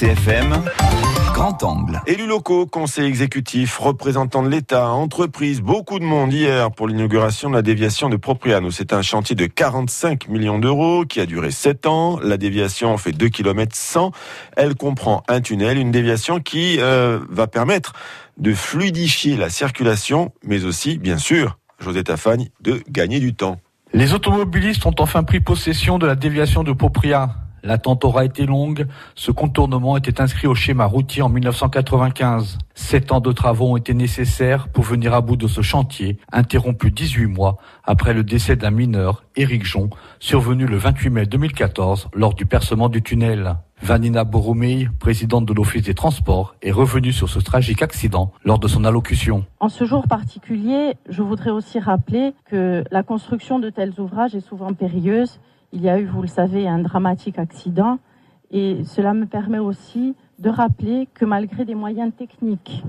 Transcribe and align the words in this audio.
RCFM, 0.00 0.64
grand 1.34 1.62
angle. 1.62 2.00
Élus 2.06 2.26
locaux, 2.26 2.64
conseils 2.64 3.04
exécutifs, 3.04 3.76
représentants 3.76 4.42
de 4.42 4.48
l'État, 4.48 4.88
entreprises, 4.88 5.60
beaucoup 5.60 5.98
de 5.98 6.04
monde 6.04 6.32
hier 6.32 6.70
pour 6.70 6.88
l'inauguration 6.88 7.50
de 7.50 7.54
la 7.54 7.60
déviation 7.60 8.08
de 8.08 8.16
Propriano. 8.16 8.70
C'est 8.70 8.94
un 8.94 9.02
chantier 9.02 9.36
de 9.36 9.44
45 9.44 10.28
millions 10.28 10.58
d'euros 10.58 11.04
qui 11.04 11.20
a 11.20 11.26
duré 11.26 11.50
7 11.50 11.84
ans. 11.84 12.18
La 12.22 12.38
déviation 12.38 12.96
fait 12.96 13.12
2 13.12 13.28
km 13.28 13.76
100. 13.76 14.12
Elle 14.56 14.74
comprend 14.74 15.22
un 15.28 15.42
tunnel, 15.42 15.76
une 15.76 15.90
déviation 15.90 16.40
qui 16.40 16.78
euh, 16.80 17.18
va 17.28 17.46
permettre 17.46 17.92
de 18.38 18.54
fluidifier 18.54 19.36
la 19.36 19.50
circulation, 19.50 20.32
mais 20.42 20.64
aussi, 20.64 20.96
bien 20.96 21.18
sûr, 21.18 21.58
José 21.78 22.04
Tafagne, 22.04 22.48
de 22.62 22.82
gagner 22.88 23.20
du 23.20 23.34
temps. 23.34 23.60
Les 23.92 24.14
automobilistes 24.14 24.86
ont 24.86 24.94
enfin 24.98 25.24
pris 25.24 25.40
possession 25.40 25.98
de 25.98 26.06
la 26.06 26.14
déviation 26.14 26.62
de 26.62 26.72
Popria. 26.72 27.36
L'attente 27.62 28.04
aura 28.04 28.24
été 28.24 28.46
longue. 28.46 28.86
Ce 29.14 29.30
contournement 29.30 29.96
était 29.96 30.20
inscrit 30.20 30.46
au 30.46 30.54
schéma 30.54 30.86
routier 30.86 31.22
en 31.22 31.28
1995. 31.28 32.58
Sept 32.74 33.12
ans 33.12 33.20
de 33.20 33.32
travaux 33.32 33.72
ont 33.72 33.76
été 33.76 33.94
nécessaires 33.94 34.68
pour 34.68 34.84
venir 34.84 35.12
à 35.14 35.20
bout 35.20 35.36
de 35.36 35.46
ce 35.46 35.60
chantier, 35.60 36.18
interrompu 36.32 36.90
18 36.90 37.26
mois 37.26 37.58
après 37.84 38.14
le 38.14 38.24
décès 38.24 38.56
d'un 38.56 38.70
mineur, 38.70 39.24
Éric 39.36 39.64
Jon, 39.64 39.90
survenu 40.18 40.66
le 40.66 40.76
28 40.76 41.10
mai 41.10 41.26
2014 41.26 42.08
lors 42.14 42.34
du 42.34 42.46
percement 42.46 42.88
du 42.88 43.02
tunnel. 43.02 43.56
Vanina 43.82 44.24
Boromei, 44.24 44.88
présidente 44.98 45.46
de 45.46 45.54
l'Office 45.54 45.82
des 45.82 45.94
Transports, 45.94 46.54
est 46.60 46.70
revenue 46.70 47.12
sur 47.12 47.30
ce 47.30 47.38
tragique 47.38 47.82
accident 47.82 48.30
lors 48.44 48.58
de 48.58 48.68
son 48.68 48.84
allocution. 48.84 49.44
En 49.58 49.70
ce 49.70 49.84
jour 49.84 50.06
particulier, 50.06 50.94
je 51.08 51.22
voudrais 51.22 51.50
aussi 51.50 51.78
rappeler 51.78 52.34
que 52.44 52.84
la 52.90 53.02
construction 53.02 53.58
de 53.58 53.70
tels 53.70 53.98
ouvrages 53.98 54.34
est 54.34 54.46
souvent 54.46 54.74
périlleuse 54.74 55.40
il 55.72 55.82
y 55.82 55.88
a 55.88 55.98
eu, 55.98 56.06
vous 56.06 56.22
le 56.22 56.28
savez, 56.28 56.66
un 56.68 56.78
dramatique 56.78 57.38
accident. 57.38 57.98
Et 58.50 58.82
cela 58.84 59.14
me 59.14 59.26
permet 59.26 59.58
aussi 59.58 60.14
de 60.38 60.50
rappeler 60.50 61.08
que 61.14 61.24
malgré 61.24 61.64
des 61.64 61.74
moyens 61.74 62.12
techniques 62.16 62.82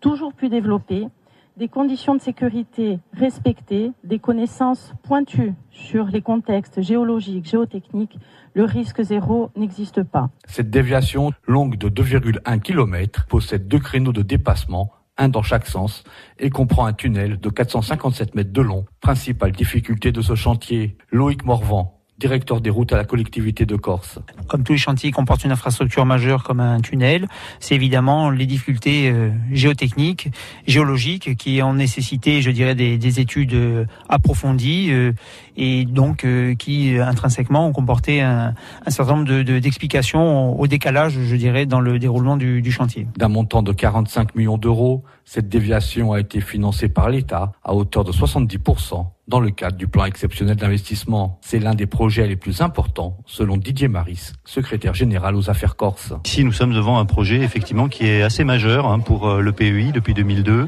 toujours 0.00 0.32
plus 0.32 0.48
développés, 0.48 1.08
des 1.56 1.68
conditions 1.68 2.14
de 2.14 2.20
sécurité 2.20 2.98
respectées, 3.12 3.92
des 4.04 4.18
connaissances 4.18 4.92
pointues 5.02 5.54
sur 5.70 6.06
les 6.06 6.20
contextes 6.20 6.82
géologiques, 6.82 7.48
géotechniques, 7.48 8.18
le 8.54 8.64
risque 8.64 9.02
zéro 9.02 9.50
n'existe 9.56 10.02
pas. 10.02 10.28
Cette 10.46 10.70
déviation, 10.70 11.32
longue 11.46 11.78
de 11.78 11.88
2,1 11.88 12.60
km, 12.60 13.26
possède 13.26 13.68
deux 13.68 13.78
créneaux 13.78 14.12
de 14.12 14.22
dépassement 14.22 14.90
un 15.18 15.28
dans 15.28 15.42
chaque 15.42 15.66
sens, 15.66 16.04
et 16.38 16.50
comprend 16.50 16.86
un 16.86 16.92
tunnel 16.92 17.38
de 17.38 17.48
457 17.48 18.34
mètres 18.34 18.52
de 18.52 18.60
long. 18.60 18.84
Principale 19.00 19.52
difficulté 19.52 20.12
de 20.12 20.20
ce 20.20 20.34
chantier, 20.34 20.96
Loïc 21.10 21.44
Morvan, 21.44 21.95
directeur 22.18 22.60
des 22.60 22.70
routes 22.70 22.92
à 22.92 22.96
la 22.96 23.04
collectivité 23.04 23.66
de 23.66 23.76
Corse. 23.76 24.18
Comme 24.48 24.62
tous 24.62 24.72
les 24.72 24.78
chantiers 24.78 25.10
comportent 25.10 25.44
une 25.44 25.52
infrastructure 25.52 26.06
majeure 26.06 26.44
comme 26.44 26.60
un 26.60 26.80
tunnel, 26.80 27.28
c'est 27.60 27.74
évidemment 27.74 28.30
les 28.30 28.46
difficultés 28.46 29.10
euh, 29.10 29.30
géotechniques, 29.52 30.30
géologiques 30.66 31.36
qui 31.36 31.60
ont 31.62 31.74
nécessité, 31.74 32.40
je 32.40 32.50
dirais, 32.50 32.74
des, 32.74 33.20
études 33.20 33.54
euh, 33.54 33.84
approfondies 34.08 34.88
euh, 34.90 35.12
et 35.56 35.84
donc 35.84 36.26
qui 36.58 36.98
intrinsèquement 36.98 37.66
ont 37.66 37.72
comporté 37.72 38.20
un, 38.20 38.54
certain 38.88 39.16
nombre 39.16 39.42
d'explications 39.58 40.58
au 40.58 40.66
décalage, 40.66 41.18
je 41.18 41.36
dirais, 41.36 41.64
dans 41.64 41.80
le 41.80 41.98
déroulement 41.98 42.36
du, 42.36 42.60
du 42.60 42.70
chantier. 42.70 43.06
D'un 43.16 43.28
montant 43.28 43.62
de 43.62 43.72
45 43.72 44.34
millions 44.34 44.58
d'euros, 44.58 45.02
cette 45.24 45.48
déviation 45.48 46.12
a 46.12 46.20
été 46.20 46.40
financée 46.40 46.88
par 46.88 47.08
l'État 47.08 47.52
à 47.64 47.74
hauteur 47.74 48.04
de 48.04 48.12
70% 48.12 49.06
dans 49.28 49.40
le 49.40 49.50
cadre 49.50 49.76
du 49.76 49.88
plan 49.88 50.04
exceptionnel 50.04 50.56
d'investissement. 50.56 51.38
C'est 51.42 51.58
l'un 51.58 51.74
des 51.74 51.86
projets 51.86 52.26
les 52.26 52.36
plus 52.36 52.60
importants, 52.60 53.18
selon 53.26 53.56
Didier 53.56 53.88
Maris, 53.88 54.32
secrétaire 54.44 54.94
général 54.94 55.34
aux 55.34 55.50
affaires 55.50 55.76
corse. 55.76 56.12
Ici, 56.24 56.44
nous 56.44 56.52
sommes 56.52 56.72
devant 56.72 56.98
un 56.98 57.04
projet 57.06 57.38
effectivement 57.38 57.88
qui 57.88 58.06
est 58.06 58.22
assez 58.22 58.44
majeur 58.44 58.86
hein, 58.86 59.00
pour 59.00 59.28
euh, 59.28 59.40
le 59.40 59.52
PEI 59.52 59.90
depuis 59.92 60.14
2002, 60.14 60.52
euh, 60.52 60.66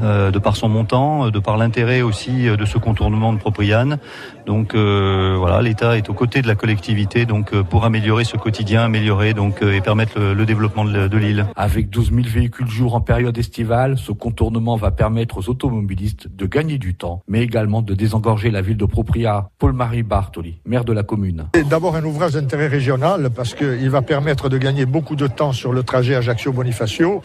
de 0.00 0.38
par 0.38 0.56
son 0.56 0.68
montant, 0.68 1.30
de 1.30 1.38
par 1.38 1.56
l'intérêt 1.56 2.02
aussi 2.02 2.48
euh, 2.48 2.56
de 2.56 2.64
ce 2.64 2.78
contournement 2.78 3.32
de 3.32 3.38
Propriane. 3.38 3.98
Donc 4.46 4.74
voilà, 4.74 5.62
l'État 5.62 5.96
est 5.96 6.10
aux 6.10 6.14
côtés 6.14 6.42
de 6.42 6.48
la 6.48 6.56
collectivité 6.56 7.26
donc 7.26 7.54
pour 7.62 7.84
améliorer 7.84 8.24
ce 8.24 8.36
quotidien, 8.36 8.82
améliorer 8.82 9.34
donc 9.34 9.62
et 9.62 9.80
permettre 9.80 10.18
le, 10.18 10.44
développement 10.44 10.84
de, 10.84 11.16
l'île. 11.16 11.46
Avec 11.54 11.90
12 11.90 12.10
000 12.10 12.22
véhicules 12.26 12.68
jour 12.68 12.96
en 12.96 13.00
période 13.00 13.38
estivale, 13.38 13.98
ce 13.98 14.10
contournement 14.10 14.74
va 14.74 14.90
permettre 14.90 15.38
aux 15.38 15.48
automobilistes 15.48 16.26
de 16.34 16.46
gagner 16.46 16.78
du 16.78 16.94
temps, 16.94 17.22
mais 17.28 17.42
également 17.42 17.82
de 17.82 17.92
de 17.92 17.96
désengorger 17.96 18.50
la 18.50 18.62
ville 18.62 18.78
de 18.78 18.86
Propria. 18.86 19.50
Paul-Marie 19.58 20.02
Bartoli, 20.02 20.60
maire 20.64 20.84
de 20.84 20.94
la 20.94 21.02
commune. 21.02 21.48
D'abord 21.68 21.94
un 21.94 22.04
ouvrage 22.04 22.32
d'intérêt 22.32 22.66
régional 22.66 23.28
parce 23.28 23.54
qu'il 23.54 23.90
va 23.90 24.00
permettre 24.00 24.48
de 24.48 24.56
gagner 24.56 24.86
beaucoup 24.86 25.14
de 25.14 25.26
temps 25.26 25.52
sur 25.52 25.74
le 25.74 25.82
trajet 25.82 26.14
Ajaccio-Bonifacio. 26.14 27.20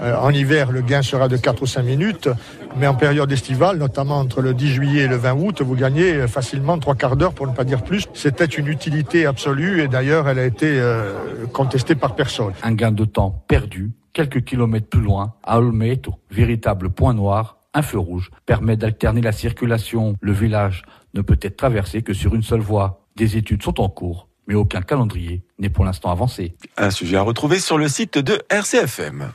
Euh, 0.00 0.16
en 0.16 0.30
hiver, 0.30 0.72
le 0.72 0.82
gain 0.82 1.02
sera 1.02 1.28
de 1.28 1.36
4 1.36 1.62
ou 1.62 1.66
5 1.66 1.82
minutes, 1.82 2.28
mais 2.76 2.86
en 2.86 2.94
période 2.94 3.30
estivale, 3.32 3.78
notamment 3.78 4.18
entre 4.18 4.42
le 4.42 4.54
10 4.54 4.68
juillet 4.68 5.02
et 5.02 5.08
le 5.08 5.16
20 5.16 5.34
août, 5.34 5.62
vous 5.62 5.74
gagnez 5.74 6.26
facilement 6.28 6.78
trois 6.78 6.94
quarts 6.94 7.16
d'heure, 7.16 7.32
pour 7.32 7.46
ne 7.46 7.52
pas 7.52 7.64
dire 7.64 7.82
plus. 7.82 8.06
C'était 8.14 8.44
une 8.44 8.68
utilité 8.68 9.26
absolue 9.26 9.82
et 9.82 9.88
d'ailleurs, 9.88 10.28
elle 10.28 10.38
a 10.38 10.44
été 10.44 10.66
euh, 10.66 11.14
contestée 11.52 11.94
par 11.94 12.14
personne. 12.14 12.52
Un 12.62 12.72
gain 12.72 12.92
de 12.92 13.04
temps 13.04 13.44
perdu 13.48 13.92
quelques 14.12 14.44
kilomètres 14.44 14.88
plus 14.88 15.02
loin, 15.02 15.34
à 15.42 15.58
Olmeto, 15.58 16.14
véritable 16.30 16.88
point 16.90 17.12
noir 17.12 17.56
un 17.76 17.82
feu 17.82 17.98
rouge 17.98 18.30
permet 18.46 18.78
d'alterner 18.78 19.20
la 19.20 19.32
circulation. 19.32 20.16
Le 20.22 20.32
village 20.32 20.82
ne 21.12 21.20
peut 21.20 21.38
être 21.42 21.58
traversé 21.58 22.00
que 22.00 22.14
sur 22.14 22.34
une 22.34 22.42
seule 22.42 22.60
voie. 22.60 23.04
Des 23.16 23.36
études 23.36 23.62
sont 23.62 23.80
en 23.80 23.90
cours, 23.90 24.28
mais 24.46 24.54
aucun 24.54 24.80
calendrier 24.80 25.44
n'est 25.58 25.68
pour 25.68 25.84
l'instant 25.84 26.10
avancé. 26.10 26.56
Un 26.78 26.90
sujet 26.90 27.18
à 27.18 27.22
retrouver 27.22 27.58
sur 27.58 27.76
le 27.76 27.88
site 27.88 28.16
de 28.16 28.40
RCFM. 28.48 29.30